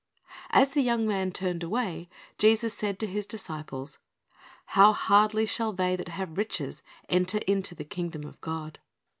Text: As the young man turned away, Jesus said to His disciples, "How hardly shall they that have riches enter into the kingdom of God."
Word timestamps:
As 0.49 0.73
the 0.73 0.81
young 0.81 1.05
man 1.05 1.29
turned 1.31 1.61
away, 1.61 2.09
Jesus 2.39 2.73
said 2.73 2.97
to 2.97 3.05
His 3.05 3.27
disciples, 3.27 3.99
"How 4.65 4.93
hardly 4.93 5.45
shall 5.45 5.73
they 5.73 5.95
that 5.95 6.07
have 6.07 6.39
riches 6.39 6.81
enter 7.07 7.37
into 7.45 7.75
the 7.75 7.85
kingdom 7.85 8.23
of 8.25 8.41
God." 8.41 8.79